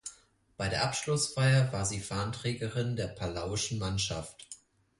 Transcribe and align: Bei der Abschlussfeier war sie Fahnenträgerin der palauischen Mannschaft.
Bei 0.57 0.67
der 0.67 0.83
Abschlussfeier 0.85 1.71
war 1.71 1.85
sie 1.85 1.99
Fahnenträgerin 1.99 2.95
der 2.95 3.09
palauischen 3.09 3.77
Mannschaft. 3.77 4.47